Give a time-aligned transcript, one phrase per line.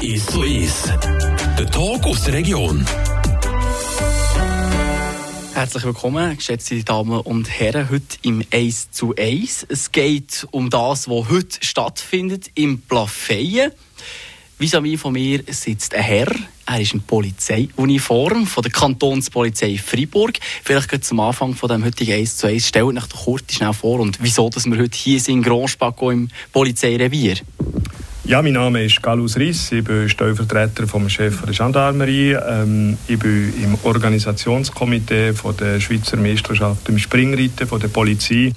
[0.00, 0.92] Ist so ist.
[1.58, 2.86] Der Talk aus der Region.
[5.54, 9.66] Herzlich willkommen, geschätzte Damen und Herren, heute im 1 zu 1.
[9.68, 13.72] Es geht um das, was heute stattfindet im Plafeyen.
[14.60, 16.32] Vis-à-vis von mir sitzt ein Herr.
[16.68, 20.40] Er ist in Polizeiuniform von der Kantonspolizei Freiburg.
[20.64, 22.66] Vielleicht geht zum Anfang von dem heutigen 1 zu 1.
[22.66, 26.10] Stellt euch doch kurz schnell vor und wieso, dass wir heute hier sind, in Grandspacco
[26.10, 27.36] im Polizeirevier.
[28.24, 32.32] Ja, mein Name ist Galus Riss, ich bin Stellvertreter vom Chef der Gendarmerie.
[32.32, 38.52] Ähm, ich bin im Organisationskomitee von der Schweizer Meisterschaft im Springreiten von der Polizei.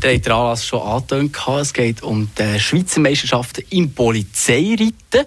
[0.00, 1.36] Der hat Anlass schon angetönt.
[1.60, 5.26] Es geht um die Schweizer Meisterschaften im Polizeireiten.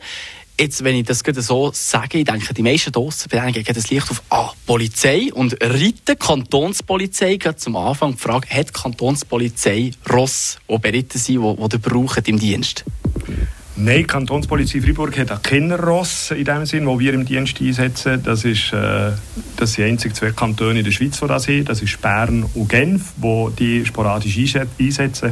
[0.58, 4.23] Jetzt, wenn ich das so sage, ich denke, die meisten draussen bedenken das Licht auf
[4.30, 7.36] ah, Polizei und Reiten, Kantonspolizei.
[7.36, 11.80] Gerade zum Anfang die Frage, hat die Kantonspolizei Ross, die beritten sind, die, die ihr
[11.80, 12.86] braucht im Dienst?
[13.77, 17.59] Nein, die Kantonspolizei Freiburg hat auch keine Ross in dem Sinn, wo wir im Dienst
[17.59, 18.23] einsetzen.
[18.23, 19.12] Das, ist, äh,
[19.57, 21.65] das sind einzig zwei Kantone in der Schweiz, die das haben.
[21.65, 24.37] Das ist Bern und Genf, wo die sporadisch
[24.79, 25.32] einsetzen.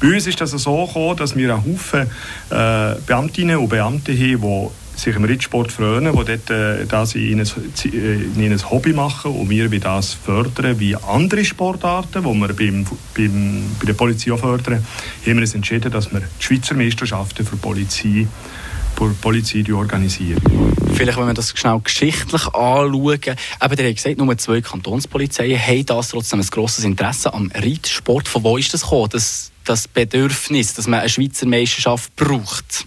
[0.00, 2.06] Bei uns ist das so gekommen, dass wir einen Haufen
[2.48, 7.40] äh, Beamtinnen und Beamte haben, die sich im Rittsport freuen, die dort, äh, das in
[7.40, 7.48] ein,
[7.84, 12.86] in ein Hobby machen und wir wie das fördern wie andere Sportarten, die wir beim,
[13.14, 14.84] beim, bei der Polizei auch fördern,
[15.26, 18.26] haben wir uns entschieden, dass wir die Schweizer Meisterschaften für Polizei
[18.96, 20.40] für Polizei organisieren.
[20.94, 23.20] Vielleicht, wenn wir das schnell geschichtlich anschauen.
[23.62, 28.26] Eben, der hat gesagt, nur zwei Kantonspolizeien haben das trotzdem ein grosses Interesse am Reitsport.
[28.26, 32.86] Von wo ist das gekommen, das, das Bedürfnis, dass man eine Schweizer Meisterschaft braucht?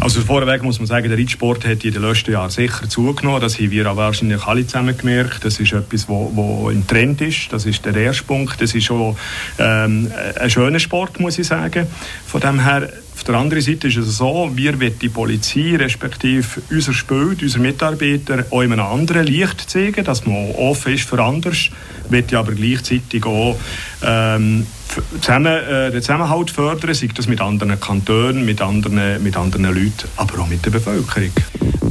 [0.00, 3.40] Also vorweg muss man sagen, der Reitsport hat in den letzten Jahren sicher zugenommen.
[3.40, 5.44] Das haben wir auch wahrscheinlich alle zusammen gemerkt.
[5.44, 7.52] Das ist etwas, wo, wo im Trend ist.
[7.52, 8.62] Das ist der erste Punkt.
[8.62, 9.14] Das ist auch
[9.58, 10.10] ähm,
[10.40, 11.86] ein schöner Sport, muss ich sagen.
[12.26, 16.62] Von dem her auf der anderen Seite ist es so, wir wollen die Polizei, respektive
[16.70, 21.22] unser Spiel, unsere Mitarbeiter, auch in einem anderen Licht zeigen, dass man offen ist für
[21.22, 21.68] anders,
[22.08, 23.58] will aber gleichzeitig auch
[24.02, 24.66] ähm,
[25.20, 30.08] zusammen, äh, den Zusammenhalt fördern, sei das mit anderen Kantonen, mit anderen, mit anderen Leuten,
[30.16, 31.32] aber auch mit der Bevölkerung.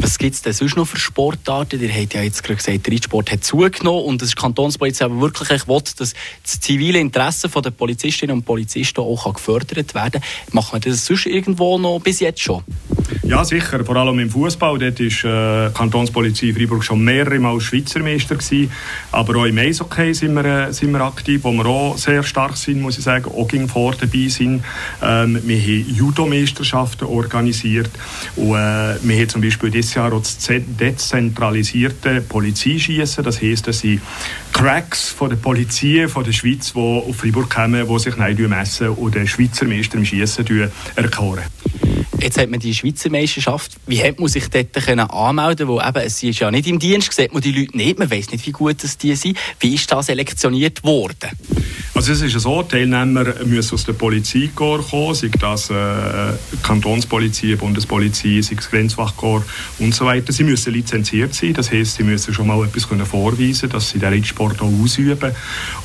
[0.01, 1.81] Was gibt es denn sonst noch für Sportarten?
[1.81, 5.67] Ihr habt ja jetzt gerade gesagt, der Reitsport hat zugenommen und das Kantonspolizei aber wirklich
[5.67, 6.13] will, dass das
[6.61, 10.53] zivile Interesse der Polizistinnen und Polizisten auch gefördert werden kann.
[10.53, 12.63] Machen wir das sonst irgendwo noch bis jetzt schon?
[13.23, 13.83] Ja, sicher.
[13.83, 14.79] Vor allem im Fußball.
[14.79, 18.35] Dort war äh, Kantonspolizei Freiburg schon mehrere Mal Schweizer Meister.
[18.35, 18.71] Gewesen.
[19.11, 22.57] Aber auch im Eishockey sind wir, äh, sind wir aktiv, wo wir auch sehr stark
[22.57, 23.25] sind, muss ich sagen.
[23.25, 24.63] Auch ging vor dabei sind.
[25.03, 27.91] Ähm, wir haben Judo-Meisterschaften organisiert.
[28.35, 33.23] Und äh, wir haben zum Beispiel Jahr auch das dezentralisierte Polizeischießen.
[33.23, 34.01] Das heisst, dass sind
[34.53, 39.15] Cracks von der Polizei von der Schweiz, die auf Freiburg kommen, die sich messen und
[39.15, 40.45] den Schweizer Meister im Schießen
[40.95, 41.43] erkoren.
[42.21, 43.71] Jetzt hat man die Schweizer Meisterschaft.
[43.87, 47.13] Wie hat man sich dort können anmelden Weil eben, es ist ja nicht im Dienst,
[47.13, 47.97] sieht man die Leute nicht.
[47.97, 49.37] Man weiß nicht, wie gut das die sind.
[49.59, 51.29] Wie ist das selektioniert worden?
[51.95, 56.33] Also es ist so, Teilnehmer müssen aus der Polizeikorps kommen, sei das äh,
[56.63, 59.45] Kantonspolizei, Bundespolizei, sei das Grenzwachkorps
[59.79, 60.31] und so weiter.
[60.31, 63.99] Sie müssen lizenziert sein, das heisst, sie müssen schon mal etwas können vorweisen dass sie
[63.99, 65.31] den Reitsport auch ausüben.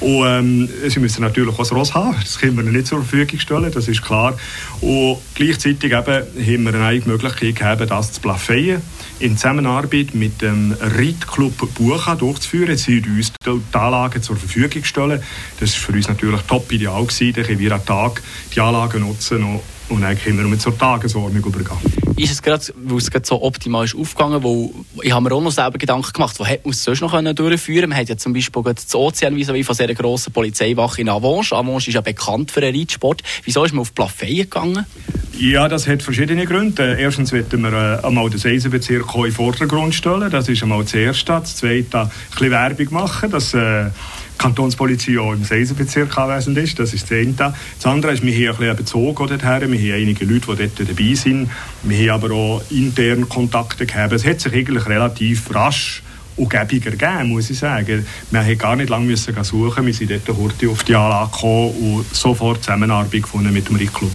[0.00, 3.38] Und ähm, sie müssen natürlich auch ein Ross haben, das können wir nicht zur Verfügung
[3.38, 4.36] stellen, das ist klar.
[4.80, 8.82] Und gleichzeitig eben haben wir eine Möglichkeit gegeben, das zu plafeien,
[9.20, 12.76] in Zusammenarbeit mit dem Reitclub Bucha durchzuführen.
[12.76, 15.22] Sie uns die Anlagen zur Verfügung stellen.
[15.60, 17.04] Das war für uns natürlich top ideal.
[17.04, 17.32] Gewesen.
[17.34, 18.22] Dann können wir am Tag
[18.54, 21.78] die Anlagen nutzen und dann können wir zur Tagesordnung übergehen.
[22.16, 24.72] Ist es gerade, weil es gerade so optimal ist aufgegangen, wo
[25.02, 27.80] ich habe mir auch noch selber Gedanken gemacht, wo hätte man es sonst noch durchführen
[27.80, 27.90] können?
[27.90, 31.52] Man hat ja zum Beispiel das Ozean wie von sehr grossen Polizeiwache in Avange.
[31.52, 33.22] Avange ist ja bekannt für den Reitsport.
[33.44, 34.86] Wieso ist man auf Plafeyen gegangen?
[35.38, 36.96] Ja, das hat verschiedene Gründe.
[36.98, 40.30] Erstens wollten wir äh, einmal den Eisenbezirk in den Vordergrund stellen.
[40.30, 41.32] Das ist einmal das Erste.
[41.32, 43.86] Das Zweite, ein bisschen Werbung machen, dass äh,
[44.44, 46.78] Kantonspolizei auch im Eisenbezirk anwesend ist.
[46.78, 47.32] Das ist das eine.
[47.32, 49.40] Das andere ist, wir haben ein Bezug dorthin.
[49.40, 51.50] Wir haben einige Leute, die dort dabei sind.
[51.82, 54.12] Wir haben aber auch interne Kontakte gehabt.
[54.12, 56.02] Es hat sich eigentlich relativ rasch
[56.36, 58.04] und gäbiger gegeben, muss ich sagen.
[58.30, 59.86] Wir mussten gar nicht lange müssen suchen.
[59.86, 64.10] Wir sind dort heute auf die Anlage gekommen und sofort Zusammenarbeit gefunden mit dem Rickclub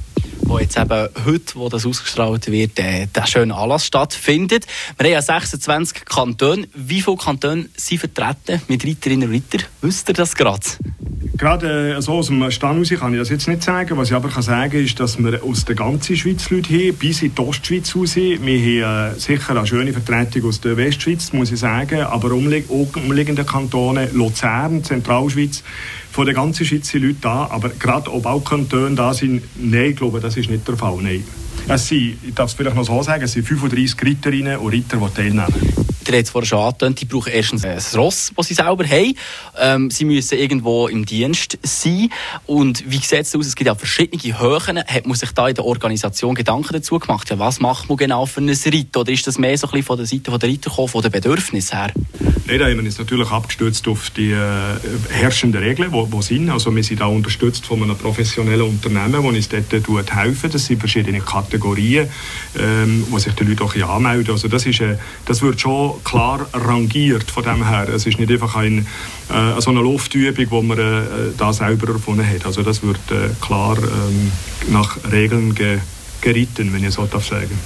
[0.50, 4.66] wo jetzt eben heute, wo das ausgestrahlt wird, äh, der schöne Anlass stattfindet.
[4.98, 6.68] Wir haben ja 26 Kantone.
[6.74, 9.68] Wie viele Kantone sind vertreten mit Reiterinnen und Reitern?
[9.82, 10.66] Wisst ihr das gerade?
[11.38, 13.96] Gerade äh, so aus dem Stand heraus kann ich das jetzt nicht sagen.
[13.96, 17.22] Was ich aber kann sagen ist, dass wir aus der ganzen Schweiz Leute haben, bis
[17.22, 18.16] in die Ostschweiz raus.
[18.16, 22.64] Wir haben äh, sicher eine schöne Vertretung aus der Westschweiz, muss ich sagen, aber umlie
[22.68, 25.64] umliegende Kantone, Luzern, Zentralschweiz,
[26.20, 29.92] von der ganzen Schweiz sind Leute da, aber gerade ob auch Kantone da sind, nein,
[29.92, 31.24] ich glaube, das ist nicht der Fall, nein.
[31.70, 34.98] Es sind, ich darf es vielleicht noch so sagen, es sind 35 Ritterinnen und Ritter,
[34.98, 35.46] die teilnehmen
[36.10, 39.14] ihr habt es vorhin schon angetönt, die brauchen erstens ein Ross, das sie selber haben.
[39.60, 42.10] Ähm, sie müssen irgendwo im Dienst sein.
[42.46, 43.46] Und wie sieht es aus?
[43.46, 44.80] Es gibt ja verschiedene Höhen.
[44.80, 47.30] Hat man sich da in der Organisation Gedanken dazu gemacht?
[47.30, 48.98] Ja, was macht man genau für ein Ritt?
[48.98, 51.12] Oder ist das mehr so ein bisschen von der Seite der Ritter gekommen, von den
[51.12, 51.94] Bedürfnissen her?
[52.50, 54.38] Wir uns natürlich abgestützt auf die äh,
[55.10, 56.50] herrschenden Regeln, die, sind.
[56.50, 59.82] Also wir sind da unterstützt von einem professionellen Unternehmen, das uns dort äh,
[60.16, 60.50] helfen.
[60.52, 62.10] Das sind verschiedene Kategorien,
[62.58, 64.32] ähm, wo sich die Leute auch anmelden.
[64.32, 67.88] Also das, ist, äh, das wird schon klar rangiert von dem her.
[67.88, 68.88] Es ist nicht einfach ein,
[69.30, 71.02] äh, so eine Luftübung, wo man äh,
[71.38, 72.48] da selber erfunden hat.
[72.48, 74.32] Also das wird äh, klar ähm,
[74.72, 75.78] nach Regeln ge
[76.22, 77.58] geritten, wenn ich so darf sagen.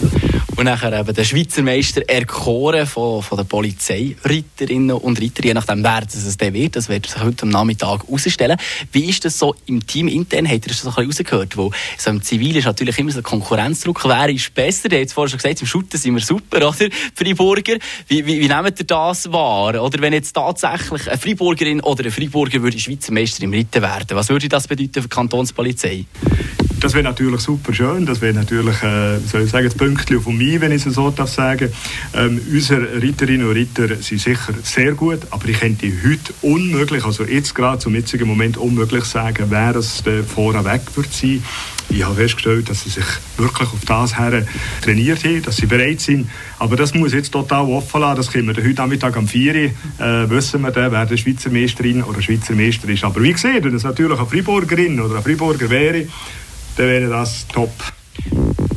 [0.55, 5.83] Und nachher eben der Schweizer Meister erkoren von, von den Polizeiritterinnen und Ritter, je nachdem,
[5.83, 6.75] wer es dann wird.
[6.75, 8.57] Das wird sich heute am Nachmittag herausstellen.
[8.91, 10.47] Wie ist das so im Team intern?
[10.47, 11.57] Habt ihr das so ein bisschen rausgehört?
[11.57, 14.05] Wo, so im Zivil ist natürlich immer so der Konkurrenzdruck.
[14.05, 14.91] Wer ist besser?
[14.91, 16.89] Ihr habt es vorhin schon gesagt, im Shooten sind wir super, oder?
[17.15, 17.77] Freiburger.
[18.07, 19.83] Wie, wie, wie nehmt ihr das wahr?
[19.83, 24.15] Oder wenn jetzt tatsächlich eine Freiburgerin oder ein Freiburger würde Schweizer Meister im Ritten werden,
[24.15, 26.05] was würde das bedeuten für die Kantonspolizei?
[26.83, 28.05] Das wäre natürlich super schön.
[28.05, 31.11] Das wäre natürlich, äh, soll ich sagen, das Pünktchen von mir, wenn ich es so
[31.11, 31.71] darf sagen.
[32.13, 37.23] Ähm, unsere Ritterinnen und Ritter sind sicher sehr gut, aber ich könnte heute unmöglich, also
[37.23, 41.41] jetzt gerade zum jetzigen Moment unmöglich sagen, wer es vorne weg wird sein.
[41.89, 43.05] Ich habe festgestellt, dass sie sich
[43.37, 44.45] wirklich auf das her
[44.81, 46.29] trainiert haben, dass sie bereit sind.
[46.59, 48.17] Aber das muss jetzt total offen lassen.
[48.17, 49.61] Das können wir heute Nachmittag am 4 Uhr,
[50.05, 53.05] äh, wissen wir dann, wer der Schweizer Meisterin oder Schweizer Meister ist.
[53.05, 56.07] Aber wie gesagt, wenn es natürlich eine Freiburgerin oder ein Freiburger wäre,
[56.77, 57.71] dann wäre das top.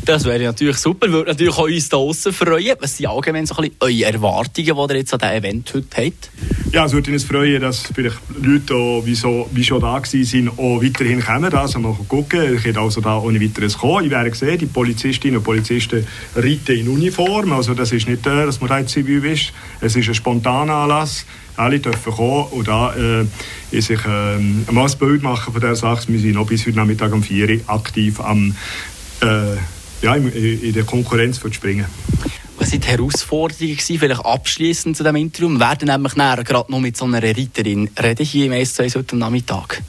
[0.07, 2.77] Das wäre natürlich super, würde natürlich auch uns da draußen freuen.
[2.79, 5.97] Was sind allgemein so ein bisschen eure Erwartungen, die ihr jetzt an diesem Event heute
[5.97, 6.31] habt?
[6.71, 10.81] Ja, es würde uns freuen, dass vielleicht Leute, wie, so, wie schon da waren, auch
[10.81, 11.53] weiterhin kommen.
[11.53, 12.55] Also mal gucken.
[12.55, 14.05] Ich hätte also da ohne weiteres kommen.
[14.05, 16.07] Ich werde sehen, die Polizistinnen und Polizisten
[16.37, 17.53] reiten in Uniform.
[17.53, 19.53] Also das ist nicht, äh, dass man da zivil ist.
[19.81, 21.27] Es ist ein spontaner Anlass
[21.57, 23.27] alle dürfen kommen und da äh,
[23.73, 24.39] sich äh,
[24.71, 26.07] mal ein Bild machen von dieser Sache.
[26.09, 28.55] Wir sind noch bis heute Nachmittag um 4 Uhr aktiv am,
[29.23, 29.57] äh,
[30.03, 31.87] ja, in der Konkurrenz Springen.
[32.59, 35.49] Was waren die Herausforderungen, vielleicht abschließend zu diesem Interview?
[35.51, 39.17] Wir werden nämlich näher gerade noch mit so einer Reiterin reden, hier im S2 heute
[39.17, 39.83] Nachmittag.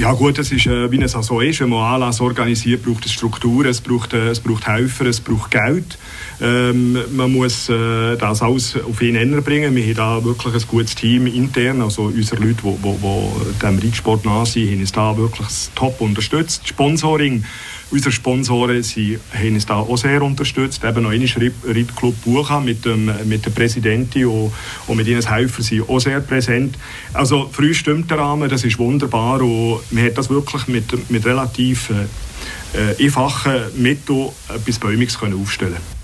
[0.00, 1.60] Ja gut, das ist, äh, wie es auch so ist.
[1.60, 5.50] Wenn man Anlass organisiert, braucht es Strukturen, es braucht, äh, es braucht Helfer, es braucht
[5.50, 5.98] Geld.
[6.40, 9.76] Ähm, man muss äh, das alles auf ihn Nenner bringen.
[9.76, 14.46] Wir haben da wirklich ein gutes Team intern, also unsere Leute, die dem Reitsport nah
[14.46, 16.66] sind, haben uns da wirklich top unterstützt.
[16.66, 17.44] Sponsoring
[17.90, 20.84] Unsere Sponsoren sie haben uns da auch sehr unterstützt.
[20.84, 24.52] Eben noch einmal Rittclub Bucha mit, dem, mit der Präsidentin und,
[24.86, 26.76] und mit ihren Helfern sind auch sehr präsent.
[27.12, 31.26] Also früh stimmt der Rahmen, das ist wunderbar und man hat das wirklich mit, mit
[31.26, 35.99] relativ äh, einfachen Mitteln etwas Bäumiges aufstellen können.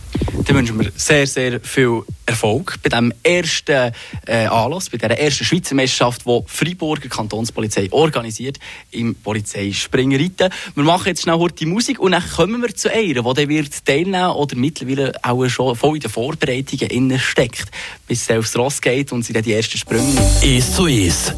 [0.46, 3.92] Dann wünschen wir sehr, sehr viel Erfolg bei diesem ersten
[4.26, 8.58] äh, Anlass, bei dieser ersten Schweizer Meisterschaft, die Freiburger Kantonspolizei organisiert
[8.90, 10.50] im Polizeispringreiten.
[10.74, 13.84] Wir machen jetzt schnell die Musik und dann kommen wir zu einer, die dann wird
[13.84, 17.70] teilnehmen oder mittlerweile auch schon voll in den Vorbereitungen steckt,
[18.06, 21.34] bis sie aufs Ross geht und sie dann die ersten Sprünge Ist so ist.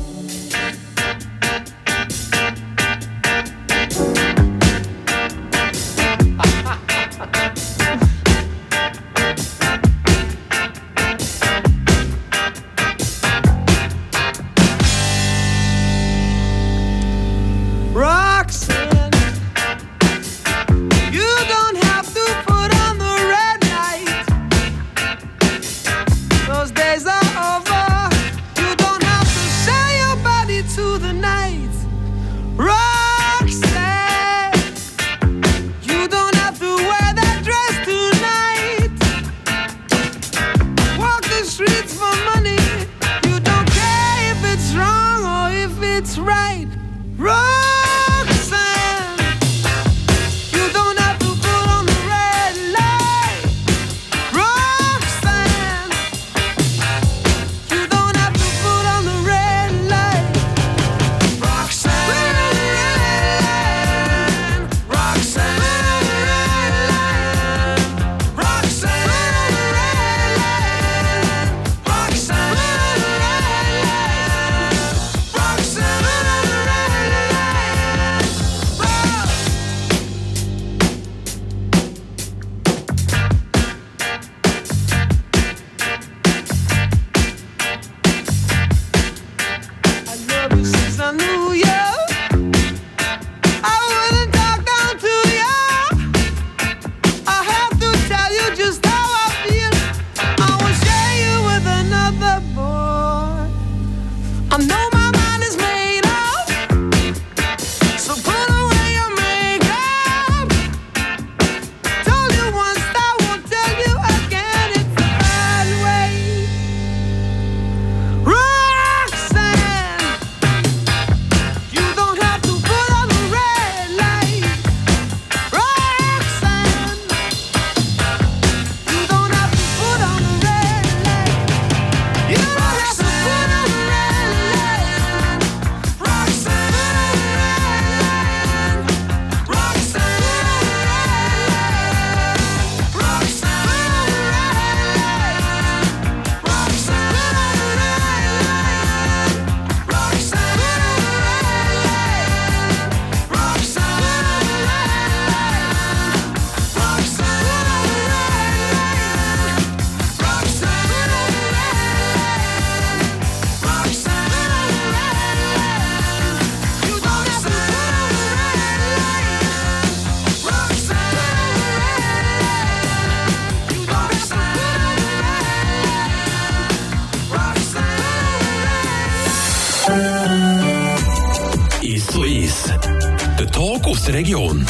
[184.28, 184.66] Region.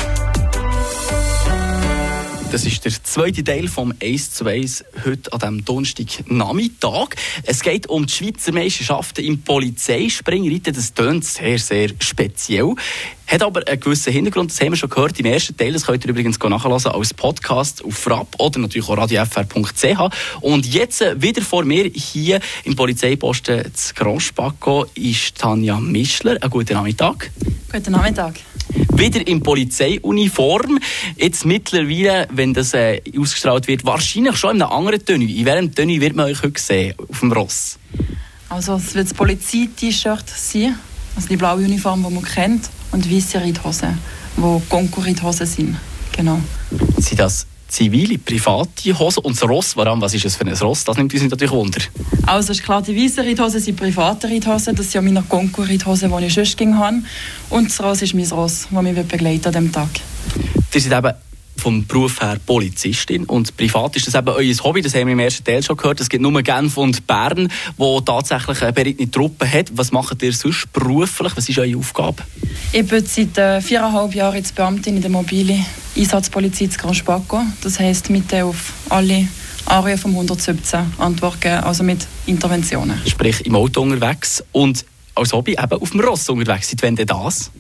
[2.53, 7.09] Das ist der zweite Teil vom 1 zu 1 heute an diesem Donnerstagnachmittag.
[7.43, 10.73] Es geht um die Schweizer Meisterschaften im Polizeispringreiten.
[10.73, 12.73] Das tönt sehr, sehr speziell.
[13.27, 15.73] Hat aber einen gewissen Hintergrund, das haben wir schon gehört im ersten Teil.
[15.73, 20.41] Das könnt ihr übrigens nachlesen als Podcast auf Frapp oder natürlich auch radiofr.ch.
[20.41, 26.41] Und jetzt äh, wieder vor mir hier im Polizeiposten zu Grand Spaco ist Tanja Mischler.
[26.41, 27.33] Einen guten Nachmittag.
[27.73, 28.35] Guten Nachmittag.
[28.95, 30.79] Wieder in Polizeiuniform.
[31.17, 35.31] Jetzt mittlerweile, wenn das äh, ausgestrahlt wird, wahrscheinlich schon in einer anderen Tenue.
[35.31, 37.79] In welchem Tenue wird man euch heute sehen auf dem Ross?
[38.49, 40.79] Also es wird das Polizei-T-Shirt sein,
[41.15, 43.99] also die blaue Uniform, die man kennt, und weiße Reithosen,
[44.37, 45.77] die Konkurrenthosen sind.
[46.17, 46.41] Genau.
[46.97, 49.21] Sind das zivile, private Hosen?
[49.25, 50.85] Und das Ross, warum, was ist es für ein Ross?
[50.85, 51.81] Das nimmt uns natürlich Wunder.
[52.27, 56.27] Also ist klar, die weißen Reithosen sind private Reithosen, das sind ja meine Konkurrenthosen, die
[56.27, 56.97] ich sonst ging habe.
[57.51, 59.89] Und das Ross ist mein Ross, das mich begleitet an diesem Tag.
[60.75, 61.28] Ihr seid eben
[61.59, 65.19] vom Beruf her Polizistin und privat ist das eben euer Hobby, das haben wir im
[65.19, 66.01] ersten Teil schon gehört.
[66.01, 69.71] Es gibt nur Genf und Bern, wo tatsächlich eine berittene Truppe hat.
[69.77, 71.37] Was macht ihr sonst beruflich?
[71.37, 72.23] Was ist eure Aufgabe?
[72.73, 75.59] Ich bin seit äh, viereinhalb Jahren jetzt Beamtin in der mobile
[75.97, 77.43] Einsatzpolizei zu Gran Spaco.
[77.63, 79.29] Das heisst, mit auf alle
[79.67, 83.01] Arien vom 117 antworten, also mit Interventionen.
[83.07, 84.85] Sprich, im Auto unterwegs und
[85.15, 86.71] als Hobby eben auf dem Ross unterwegs.
[86.71, 87.51] Seit wann denn das?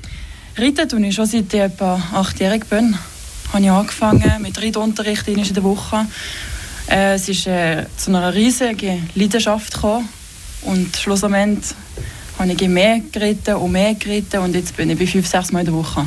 [0.56, 2.96] Reiten tue ich schon seit ich etwa achtjährig bin
[3.52, 6.06] habe ich angefangen mit Reitunterricht in der Woche.
[6.90, 10.08] Äh, es ist äh, zu einer riesigen Leidenschaft gekommen
[10.62, 11.74] und schlussendlich
[12.38, 15.60] habe ich mehr geritten und mehr geritten und jetzt bin ich bei fünf, sechs Mal
[15.60, 16.06] in der Woche.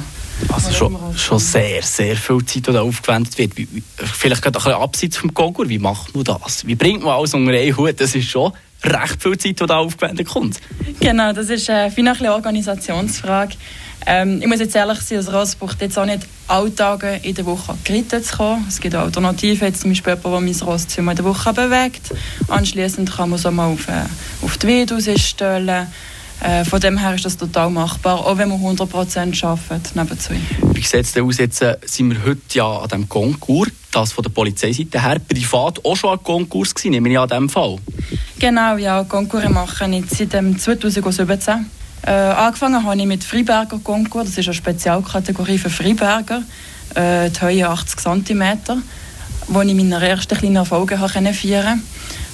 [0.49, 3.53] Also schon, schon sehr, sehr viel Zeit, die da aufgewendet wird.
[3.95, 5.69] Vielleicht gerade ein bisschen abseits vom Konkur.
[5.69, 6.65] Wie macht man das?
[6.65, 7.99] Wie bringt man alles unter einen Hut?
[8.01, 8.51] Das ist schon
[8.83, 10.59] recht viel Zeit, die da aufgewendet kommt.
[10.99, 13.55] Genau, das ist äh, eine Organisationsfrage.
[14.05, 17.35] Ähm, ich muss jetzt ehrlich sein, das Ross braucht jetzt auch nicht alle Tage in
[17.35, 18.65] der Woche geritten zu kommen.
[18.67, 22.13] Es gibt Alternativen, jetzt zum Beispiel jemand, der mein Ross zweimal in der Woche bewegt.
[22.47, 24.05] Anschließend kann man es auch mal auf, äh,
[24.41, 25.87] auf die Weide rausstellen.
[26.43, 30.33] Äh, von dem her ist das total machbar, auch wenn man 100% arbeitet nebenzu.
[30.73, 31.37] Wie sieht es denn aus?
[31.37, 35.85] Jetzt äh, sind wir heute ja an diesem Konkurs, das von der Polizeiseite her, privat
[35.85, 37.77] auch schon ein Konkurs gewesen, nehme ich an diesem Fall?
[38.39, 41.69] Genau, ja, Konkurs machen ich seit 2017.
[42.03, 46.43] Äh, angefangen habe ich mit Freiberger Konkurs, das ist eine Spezialkategorie für Freiberger,
[46.95, 48.57] äh, die Höhe 80 cm,
[49.47, 51.83] wo ich meine ersten kleinen Erfolge feiern.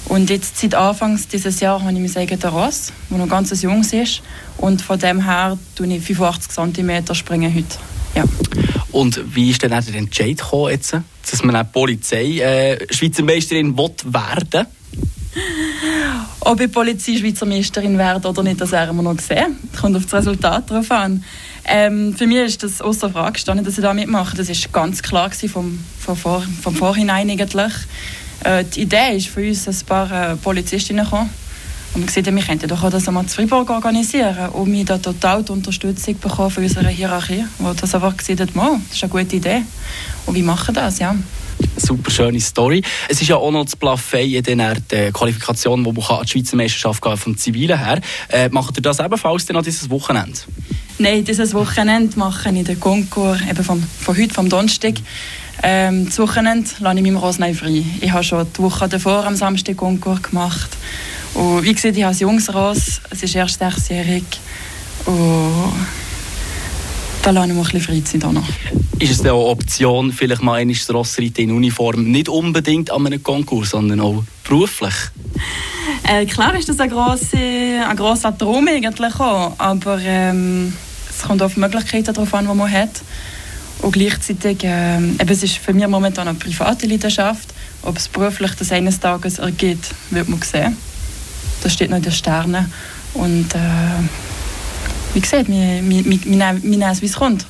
[0.06, 3.82] Und jetzt seit Anfangs dieses Jahr habe ich mein eigenes Ross, das noch ganz jung
[3.82, 4.22] ist.
[4.56, 7.78] Und von dem her springe ich 85 cm springen heute.
[8.14, 8.24] Ja.
[8.90, 10.96] Und wie ist denn der Entscheid gekommen, jetzt,
[11.30, 14.66] dass man eine Polizei äh, Schweizer Meisterin werden will?
[16.40, 19.58] Ob ich Polizei-Schweizer Meisterin werde oder nicht, das werden wir noch sehen.
[19.72, 21.24] Das kommt auf das Resultat drauf an.
[21.64, 24.36] Ähm, für mich ist das außer Frage gestanden, dass ich da mitmache.
[24.36, 27.72] Das ist ganz klar vom, vom, Vor vom Vorhinein eigentlich.
[28.44, 31.30] Äh, die Idee ist für uns ein paar äh, Polizistinnen gekommen.
[31.94, 34.98] Und wir gesehen, wir könnten doch auch das einmal zu Freiburg organisieren und wir da
[34.98, 39.10] total die Unterstützung bekommen von unserer Hierarchie, wo das einfach gesehen hat, das ist eine
[39.10, 39.62] gute Idee.
[40.26, 41.14] Und wir machen das, ja
[41.76, 42.82] super schöne Story.
[43.08, 46.56] Es ist ja auch noch das Plafay in der Qualifikation, wo man an die Schweizer
[46.56, 48.00] Meisterschaft gehen vom Zivilen her.
[48.28, 50.38] Äh, macht ihr das ebenfalls an dieses Wochenende?
[50.98, 54.94] Nein, dieses Wochenende mache ich den Konkurs eben vom, von heute, vom Donnerstag.
[55.62, 57.84] Ähm, das Wochenende lasse ich meinem Rosnei frei.
[58.00, 60.70] Ich habe schon die Woche davor am Samstag Konkurs gemacht.
[61.34, 64.24] Und wie gesagt, ich habe ein junges Ross, es ist erst sechsjährig.
[65.06, 65.72] Und
[67.22, 68.48] da lasse ich mir ein bisschen Freizeit auch noch.
[68.98, 73.70] Ist es eine Option, vielleicht mal ein Rossreiten in Uniform, nicht unbedingt an einem Konkurs,
[73.70, 74.94] sondern auch beruflich?
[76.02, 80.72] Äh, klar ist das ein grosser, ein grosser Traum eigentlich auch, aber ähm,
[81.08, 83.02] es kommt auf die Möglichkeiten darauf an, die man hat.
[83.82, 87.54] Und gleichzeitig, äh, eben, es ist für mich momentan eine private Leidenschaft.
[87.82, 89.78] Ob es beruflich das eines Tages ergeht,
[90.10, 90.76] wird man sehen.
[91.62, 92.72] Das steht noch in den Sternen.
[93.14, 93.58] Und äh,
[95.14, 97.46] wie gesagt, wir, wir, wir, wir nehmen es, wie es kommt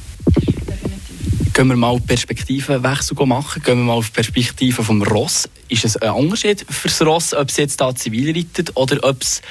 [1.59, 3.61] gehen wir mal Perspektivenwechsel machen.
[3.65, 5.49] Gehen wir mal auf die Perspektive vom Ross.
[5.69, 9.21] Ist es ein Unterschied für das Ross, ob es jetzt da zivil reitet oder ob
[9.21, 9.43] es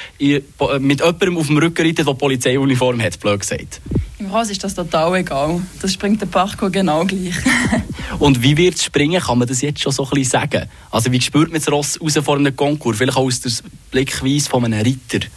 [0.80, 3.82] mit jemandem auf dem Rücken reitet, der Polizeiuniform hat, blöd gesagt?
[4.20, 5.62] Im Ross ist das total egal.
[5.82, 7.36] Das springt der Parkour genau gleich.
[8.20, 10.70] Und wie wird es springen, kann man das jetzt schon so ein bisschen sagen?
[10.90, 13.00] Also wie spürt man das Ross raus vor einem Konkurs?
[13.00, 13.52] Vielleicht auch aus der
[13.92, 15.28] Blickweise von einem Ritter?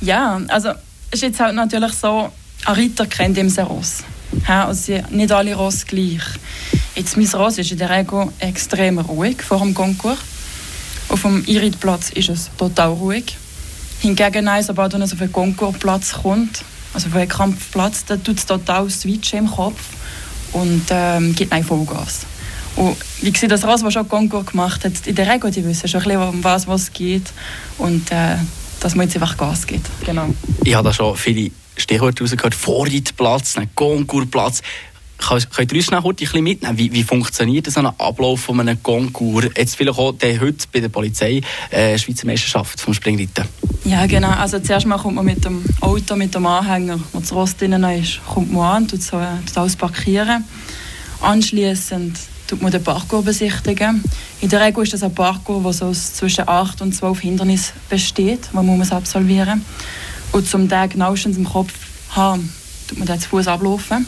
[0.00, 0.70] Ja, also
[1.14, 2.30] ist jetzt halt natürlich so,
[2.66, 4.02] ein Ritter kennt ihm sein Ross.
[4.48, 6.22] Ja, also nicht alle Ross gleich.
[6.96, 10.18] Jetzt, mein Ross ist in der Regel extrem ruhig vor dem Konkurs.
[11.08, 13.36] Auf dem Iritplatz ist es total ruhig.
[14.00, 18.88] Hingegen, sobald es auf den Konkursplatz kommt, Also wenn Krampf platzt, dann tut es total
[18.90, 19.80] switchen im Kopf
[20.52, 22.26] und ähm, gibt ein Vollgas.
[22.76, 24.92] Und wie sieht das raus, was schon Konkur gemacht hat?
[25.06, 27.32] In der Regel, die wissen schon ein bisschen, um was, was es geht
[27.78, 28.36] und äh,
[28.84, 29.86] dass man jetzt einfach Gas gibt.
[30.04, 30.28] Genau.
[30.62, 32.54] Ich habe da schon viele Stichworte rausgehört.
[32.54, 34.60] Vorreitplatz, Konkurplatz.
[35.16, 36.76] Könnt ihr uns noch ein bisschen mitnehmen?
[36.76, 39.46] Wie, wie funktioniert so ein Ablauf von einem Konkurs?
[39.56, 43.48] Jetzt vielleicht auch der heute bei der Polizei äh, Schweizer Meisterschaft vom Springreiten.
[43.86, 44.28] Ja, genau.
[44.28, 47.72] Also zuerst mal kommt man mit dem Auto, mit dem Anhänger, wo das Rost drin
[47.84, 50.44] ist, kommt man an, tut, so, tut alles parkieren.
[51.22, 52.18] Anschließend
[52.54, 54.00] tut man den Parcours besichtigen.
[54.40, 58.48] In der Regel ist das ein Parcours, der so zwischen 8 und 12 Hindernissen besteht,
[58.52, 60.40] wo man muss absolvieren muss.
[60.40, 61.72] Und zum Tag genauestens im Kopf
[62.10, 62.52] haben,
[62.86, 64.06] tut man dann zu Fuß ablaufen.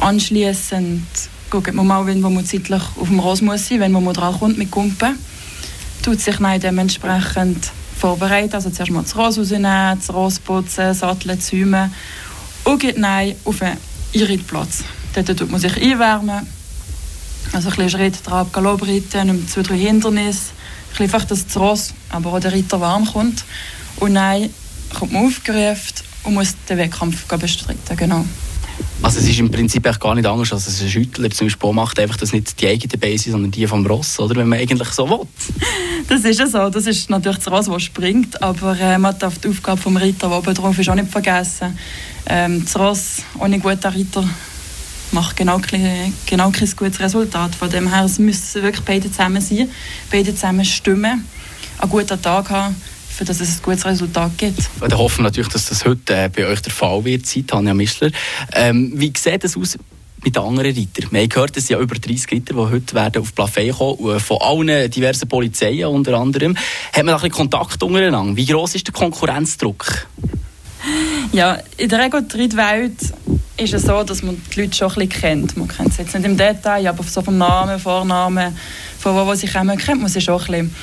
[0.00, 1.02] Anschließend
[1.50, 4.56] schaut man mal, wenn man zeitlich auf dem Ross muss sein, wenn man dran kommt
[4.56, 5.18] mit Kumpen.
[6.04, 11.40] Tut sich dann dementsprechend vorbereiten, also zuerst mal das Ross rausnehmen, das Ross putzen, Satteln
[11.40, 11.92] zäumen
[12.62, 13.78] und geht dann auf einen
[14.14, 14.84] Einreitplatz.
[15.14, 16.46] Dort tut man sich einwärmen,
[17.54, 21.94] also ein bisschen Schritt, Galopp reiten, zwei, drei Hindernisse, ein bisschen einfach, dass das Ross,
[22.10, 23.44] aber auch der Ritter warm kommt.
[23.96, 24.50] Und dann
[24.92, 28.24] kommt man aufgerufen und muss den Wettkampf bestreiten, genau.
[29.02, 32.16] Also es ist im Prinzip gar nicht anders, als ein Schüttler zum Beispiel macht, einfach,
[32.16, 34.36] dass nicht die eigene Beine sind, sondern die vom Ross, oder?
[34.36, 35.26] Wenn man eigentlich so will.
[36.08, 36.68] Das ist ja so.
[36.68, 40.28] Das ist natürlich das Ross, das springt, aber äh, man darf die Aufgabe vom Ritter,
[40.28, 41.78] der oben drauf ist, auch nicht vergessen.
[42.26, 44.28] Ähm, das Ross ohne guten Ritter
[45.12, 45.60] macht genau,
[46.26, 47.54] genau kein gutes Resultat.
[47.54, 49.70] Von dem her müssen wirklich beide zusammen sein,
[50.10, 51.24] beide zusammen stimmen,
[51.78, 52.76] einen guten Tag haben
[53.14, 54.58] für dass es ein gutes Resultat gibt.
[54.80, 58.10] Wir hoffen natürlich, dass das heute äh, bei euch der Fall wird sein, Tanja Mischler.
[58.52, 59.78] Ähm, wie sieht es aus
[60.24, 61.12] mit den anderen Reitern?
[61.12, 64.18] Wir haben gehört, es sind ja über 30 Reiter, die heute werden auf Plafay kommen,
[64.18, 66.56] von allen diversen Polizeien unter anderem.
[66.56, 68.36] Hat man da ein bisschen Kontakt untereinander?
[68.36, 70.08] Wie groß ist der Konkurrenzdruck?
[71.32, 72.98] Ja, in der Regel Welt
[73.56, 75.56] ist es so, dass man die Leute schon ein bisschen kennt.
[75.56, 78.56] Man kennt sie jetzt nicht im Detail, aber so vom Namen, Vornamen,
[78.98, 80.74] von wo, wo sie kommen, kennt man sie schon ein bisschen.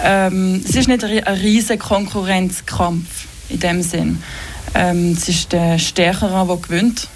[0.00, 4.22] Ähm, es ist nicht ein riesiger Konkurrenzkampf in dem Sinn.
[4.74, 7.08] Ähm, es ist der Stärkere, der gewinnt.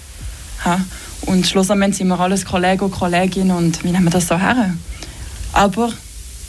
[0.65, 0.79] Ha?
[1.21, 4.73] Und schlussendlich sind wir alles Kollegen und Kolleginnen und wie nehmen wir das so her?
[5.53, 5.91] Aber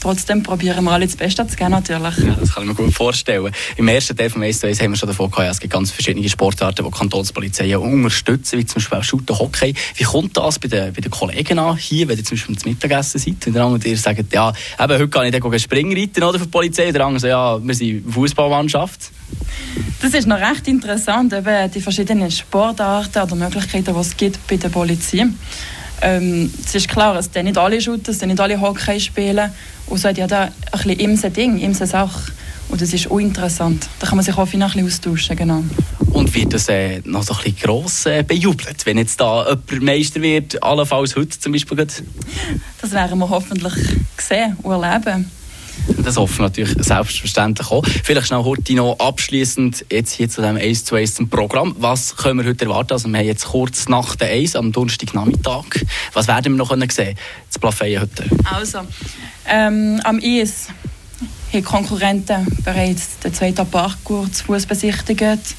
[0.00, 2.18] trotzdem probieren wir alle das Beste zu geben, natürlich.
[2.18, 3.52] Ja, das kann ich mir gut vorstellen.
[3.76, 6.84] Im ersten Teil von Ace haben wir schon davon gehabt, es gibt ganz verschiedene Sportarten,
[6.84, 9.74] die Kantonspolizei unterstützen, wie zum Beispiel auch Shooter, Hockey.
[9.94, 12.72] Wie kommt das bei den, bei den Kollegen an, hier, wenn ihr zum Beispiel zum
[12.72, 16.38] Mittagessen seid, wenn der andere dir sagt, ja, eben, heute kann ich dann Springreiten oder
[16.38, 19.10] für die Polizei, der andere sagt, ja, wir sind Fußballmannschaft.
[20.00, 24.56] Das ist noch recht interessant, eben die verschiedenen Sportarten oder Möglichkeiten, die es gibt bei
[24.56, 25.26] der Polizei.
[26.02, 29.50] Ähm, es ist klar, es sind nicht alle Shooter, es sind nicht alle Hockey spielen.
[29.86, 32.32] Und so hat ja da ein bisschen imse Ding, imse Sache.
[32.68, 33.88] Und das ist uninteressant.
[33.98, 35.64] Da kann man sich auch ein bisschen austauschen, genau.
[36.12, 39.82] Und wird das äh, noch so ein bisschen gross äh, bejubelt, wenn jetzt da jemand
[39.82, 41.86] Meister wird, allenfalls heute zum Beispiel?
[42.80, 43.72] Das werden wir hoffentlich
[44.18, 45.30] sehen und erleben.
[46.04, 47.84] Das hoffen wir natürlich selbstverständlich auch.
[48.04, 51.76] Vielleicht schnell heute noch abschließend jetzt hier zu dem 1 zu 1 Programm.
[51.78, 52.92] Was können wir heute erwarten?
[52.92, 55.64] Also wir haben jetzt kurz nach der 1 am Donnerstagnachmittag.
[56.12, 57.16] Was werden wir noch sehen können?
[57.48, 58.24] Das Plafeyen heute.
[58.44, 58.80] Also,
[59.46, 60.68] ähm, am Eis
[61.52, 65.54] haben Konkurrenten bereits den zweiten Parkour zu Fuß besichtigt.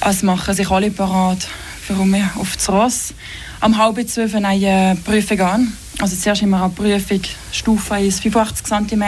[0.00, 1.46] Also machen sich alle parat
[1.80, 1.94] für
[2.36, 3.14] auf das Ross.
[3.60, 5.72] Am halb zwölf eine Prüfung an.
[5.98, 7.20] Also zuerst haben wir eine Prüfung
[7.52, 9.04] Stufe 1 85 cm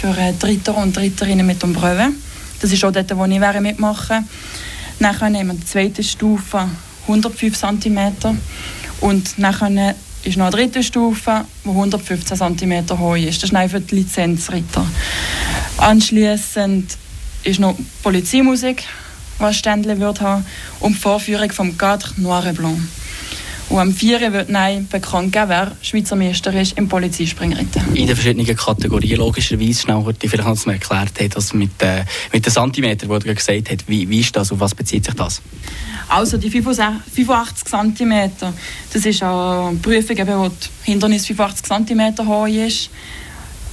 [0.00, 2.12] für Dritter und Dritterinnen mit Umbröwe.
[2.60, 4.28] Das ist auch dort, wo ich mitmachen
[4.98, 6.68] Dann haben wir die zweite Stufe
[7.02, 8.12] 105 cm
[9.00, 13.42] und dann ist noch eine dritte Stufe, die 115 cm hoch ist.
[13.42, 14.84] Das ist für die Lizenzritter.
[15.76, 16.96] Anschließend
[17.44, 18.84] ist noch Polizeimusik,
[19.38, 20.44] was Ständle wird haben,
[20.80, 22.80] und die Vorführung vom Cadre Noir et Blanc.
[23.68, 24.32] Und am 4.
[24.32, 27.94] wird nein bekannt geben, wer Schweizer Meister ist im Polizeispringreiten.
[27.94, 32.46] In den verschiedenen Kategorien, logischerweise, schnell heute vielleicht noch erklärt hat, dass mit, äh, mit
[32.46, 35.42] den Zentimeter, die du gesagt hast, wie, wie ist das, auf was bezieht sich das?
[36.08, 38.30] Also die 85 cm,
[38.92, 42.90] das ist eine Prüfung, eben, wo das Hindernis 85 cm hoch ist.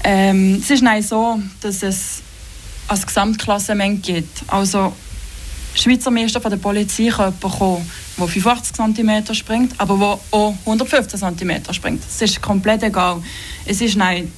[0.03, 2.23] Ähm, es ist nein so, dass es
[2.87, 4.43] ein Gesamtklassement gibt.
[4.47, 4.93] Also
[5.75, 11.19] Schweizer Meister von der Polizei kann kommen, der 85 cm springt, aber der auch 115
[11.19, 12.03] cm springt.
[12.07, 13.21] Es ist komplett egal.
[13.65, 14.31] Es ist nein,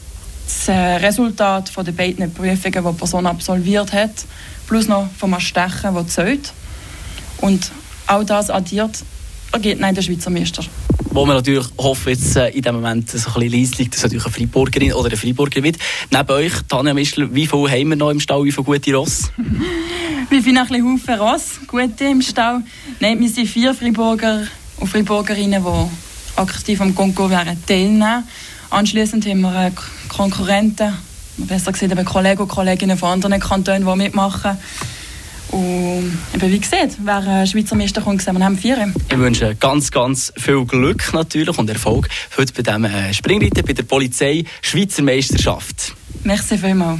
[0.45, 4.25] das äh, Resultat von den beiden Prüfungen, die die Person absolviert hat,
[4.67, 6.53] plus noch vom Stechen, das zählt.
[7.41, 7.71] Und
[8.07, 9.03] auch das addiert,
[9.51, 10.63] ergeht nein der Schweizer Meister.
[11.11, 14.25] Wo wir natürlich hoffen, jetzt äh, in dem Moment so ein bisschen leise dass natürlich
[14.25, 15.77] eine Freiburgerin oder ein Freiburger wird.
[16.11, 19.31] Neben euch, Tanja Mischler, wie viele haben wir noch im Stall, wie viele gute Ross?
[20.29, 22.59] Wir finden ein bisschen Haufen Ross, gute im Stau.
[22.99, 28.23] Nein, wir sind vier Freiburger und Freiburgerinnen, die aktiv am Konkur wären teilnehmen.
[28.69, 29.71] Anschließend haben wir äh,
[30.09, 30.93] Konkurrenten,
[31.37, 34.57] besser gesagt eben Kollegen und Kolleginnen von anderen Kantonen, die mitmachen.
[35.51, 38.93] Und eben, wie gesagt, wer äh, Schweizer Meister kommt, wir haben vier.
[39.09, 43.73] Ich wünsche ganz, ganz viel Glück natürlich und Erfolg heute bei diesem äh, Springreiten bei
[43.73, 45.93] der Polizei Schweizer Meisterschaft.
[46.23, 46.99] Merci vielmals.